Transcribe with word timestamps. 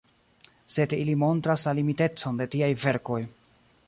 Sed 0.75 0.95
ili 0.99 1.13
montras 1.23 1.65
la 1.67 1.73
limitecon 1.81 2.39
de 2.41 2.47
tiaj 2.57 2.71
verkoj. 2.85 3.21